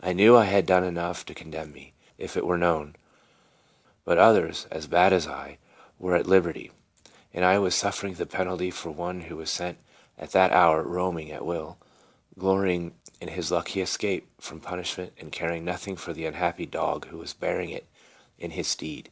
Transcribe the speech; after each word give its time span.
I 0.00 0.12
knew 0.12 0.36
I 0.36 0.46
had 0.46 0.66
done 0.66 0.82
enough 0.82 1.24
to 1.24 1.36
condemn 1.36 1.72
rne, 1.72 1.92
if 2.18 2.36
it 2.36 2.44
were 2.44 2.58
known; 2.58 2.96
but 4.04 4.18
others, 4.18 4.66
as 4.72 4.88
bad 4.88 5.12
as 5.12 5.28
I, 5.28 5.58
were 6.00 6.16
at 6.16 6.26
lib 6.26 6.46
erty, 6.46 6.72
and 7.32 7.44
I 7.44 7.60
was 7.60 7.76
suffering 7.76 8.14
the 8.14 8.26
penalty 8.26 8.72
for 8.72 8.90
one 8.90 9.20
who 9.20 9.36
was 9.36 9.60
at 9.60 9.76
that 10.18 10.50
hour 10.50 10.82
roaming 10.82 11.30
at 11.30 11.46
will, 11.46 11.78
glory 12.36 12.74
ing 12.74 12.94
in 13.20 13.28
his 13.28 13.52
lucky 13.52 13.80
escape 13.80 14.26
from 14.42 14.58
punishment, 14.60 15.12
and 15.16 15.30
caring 15.30 15.64
nothing 15.64 15.94
for 15.94 16.12
the 16.12 16.26
unhappy 16.26 16.66
dog 16.66 17.06
who 17.06 17.18
was 17.18 17.32
bearing 17.32 17.70
it 17.70 17.86
in 18.40 18.50
his 18.50 18.66
stead. 18.66 19.10